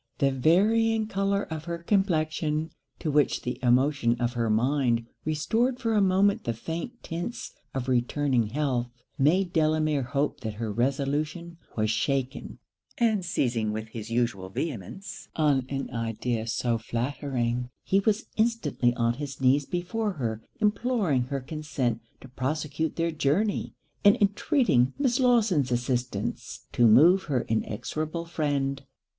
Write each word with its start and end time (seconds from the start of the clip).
The 0.17 0.31
varying 0.31 1.05
colour 1.05 1.43
of 1.43 1.65
her 1.65 1.77
complexion, 1.77 2.71
to 2.97 3.11
which 3.11 3.43
the 3.43 3.59
emotions 3.61 4.19
of 4.19 4.33
her 4.33 4.49
mind 4.49 5.05
restored 5.25 5.79
for 5.79 5.93
a 5.93 6.01
moment 6.01 6.43
the 6.43 6.55
faint 6.55 7.03
tints 7.03 7.53
of 7.75 7.87
returning 7.87 8.47
health, 8.47 8.87
made 9.19 9.53
Delamere 9.53 10.01
hope 10.01 10.39
that 10.39 10.55
her 10.55 10.73
resolution 10.73 11.57
was 11.77 11.91
shaken; 11.91 12.57
and 12.97 13.23
seizing 13.23 13.71
with 13.71 13.89
his 13.89 14.09
usual 14.09 14.49
vehemence 14.49 15.27
on 15.35 15.67
an 15.69 15.91
idea 15.91 16.47
so 16.47 16.79
flattering, 16.79 17.69
he 17.83 17.99
was 17.99 18.25
instantly 18.37 18.95
on 18.95 19.13
his 19.13 19.39
knees 19.39 19.67
before 19.67 20.13
her 20.13 20.41
imploring 20.59 21.25
her 21.25 21.41
consent 21.41 22.01
to 22.21 22.27
prosecute 22.27 22.95
their 22.95 23.11
journey, 23.11 23.75
and 24.03 24.15
intreating 24.15 24.93
Miss 24.97 25.19
Lawson's 25.19 25.71
assistance, 25.71 26.65
to 26.71 26.87
move 26.87 27.25
her 27.25 27.41
inexorable 27.43 28.25
friend. 28.25 28.81